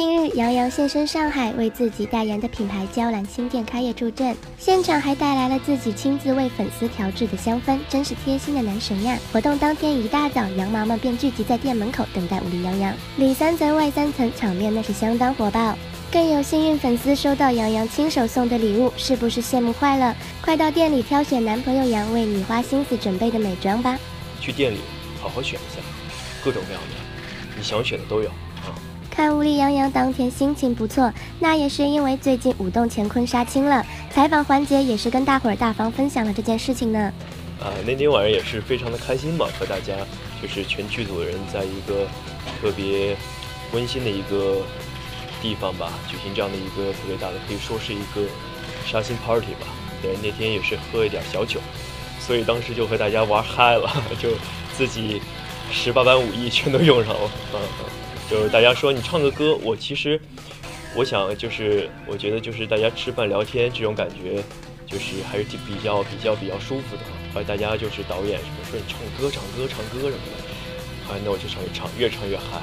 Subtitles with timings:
[0.00, 9.18] 近日，杨洋现身上海，为自己代言的品牌娇兰新店开业助阵，现场还带来了自己亲自为粉丝调制的香氛，真是贴心的男神呀！
[9.30, 15.76] 活动当天一大早，羊毛们便聚集在店门口等待武力杨洋，里三层外三层，场面那是相当火爆。
[16.10, 20.16] 更有幸运粉丝收到杨洋亲手送的礼物，是不是羡慕坏了？
[20.40, 23.98] 快到店里挑选男朋友杨为你花心思准备的美妆吧！
[24.40, 24.78] 去店里
[25.20, 25.82] 好好选一下，
[26.42, 26.96] 各种各样的，
[27.54, 28.30] 你想选的都有！
[29.20, 33.84] 看武力杨洋当天心情不错，那也是因为最近舞动乾坤杀青了。
[34.10, 37.12] 采访环节也是跟大伙儿大方分享了这件事情呢。
[37.60, 39.92] 啊，那天晚上也是非常的开心嘛，和大家
[40.40, 42.06] 就是全剧组的人在一个
[42.62, 43.14] 特别
[43.74, 44.62] 温馨的一个。
[45.42, 48.26] 地方吧，举行这样的一个特别大的，可以说是一个
[48.86, 49.66] 杀青 party 吧。
[50.02, 51.60] 对，那天也是喝一点小酒，
[52.20, 54.30] 所以当时就和大家玩嗨了， 就
[54.76, 55.20] 自己
[55.72, 57.20] 十八般武艺全都用上了。
[57.54, 57.60] 嗯，
[58.30, 60.20] 就是大家说你唱个歌，我其实
[60.94, 64.40] 我想就是我觉得就是大家吃饭聊天这种感觉，
[64.86, 67.02] 就是还是挺比较比较比较舒服的。
[67.34, 70.44] 后来大家就是导演什么说你唱歌唱歌唱歌什么的。
[71.24, 72.62] 那我就唱越唱，越唱越嗨。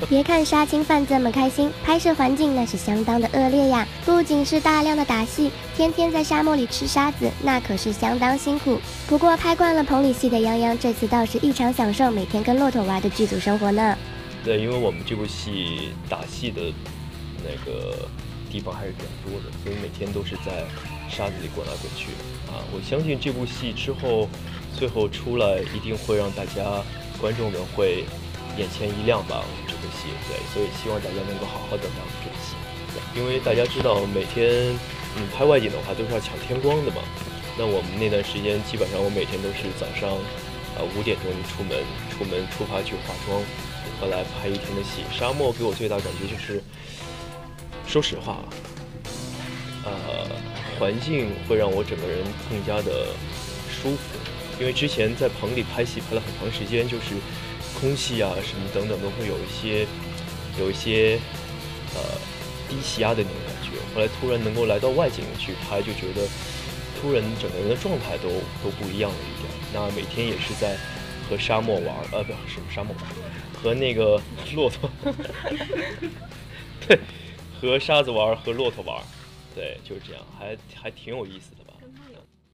[0.08, 3.86] 别看杀青饭这么开心，拍摄环境那是相当的恶劣呀！
[4.06, 8.80] 不仅是大量的打戏，天天在沙漠里吃沙子，那可是相当辛苦。
[9.06, 13.94] 不过拍惯了棚里戏的杨洋，这次倒是异常享受每天跟骆驼玩的剧组生活呢。
[14.44, 16.72] 对，因为我们这部戏打戏的
[17.44, 18.08] 那个
[18.50, 20.64] 地方还是比较多的，所以每天都是在
[21.08, 22.12] 沙子里滚来滚去
[22.50, 22.60] 啊！
[22.74, 24.28] 我相信这部戏之后
[24.76, 26.82] 最后出来一定会让大家。
[27.20, 28.02] 观众们会
[28.58, 29.38] 眼前一亮吧？
[29.38, 32.58] 我们这部戏，对，所以希望大家能够好好等待我们这部戏。
[33.14, 34.74] 因为大家知道，每天
[35.14, 36.98] 嗯拍外景的话都是要抢天光的嘛。
[37.54, 40.10] 那我们那段时间基本上我每天都是早上
[40.74, 41.78] 啊五点钟就出门，
[42.10, 43.38] 出门出发去化妆，
[44.00, 45.02] 后来拍一天的戏。
[45.12, 46.62] 沙漠给我最大感觉就是，
[47.86, 48.44] 说实话啊，
[49.84, 49.92] 呃，
[50.78, 53.08] 环境会让我整个人更加的
[53.70, 53.98] 舒服。
[54.60, 57.16] 因为之前在棚里拍戏拍了很长时间，就是
[57.80, 59.86] 空气啊什么等等都会有一些
[60.60, 61.18] 有一些
[61.94, 62.00] 呃
[62.68, 63.70] 低气压的那种感觉。
[63.94, 66.28] 后来突然能够来到外景去拍，就觉得
[67.00, 68.28] 突然整个人的状态都
[68.62, 69.50] 都不一样了一点。
[69.72, 70.76] 那每天也是在
[71.32, 73.06] 和沙漠玩，呃，不是沙漠玩，
[73.54, 74.20] 和那个
[74.54, 74.90] 骆驼，
[76.86, 76.98] 对，
[77.58, 79.02] 和沙子玩，和骆驼玩，
[79.54, 81.71] 对，就是这样，还还挺有意思的。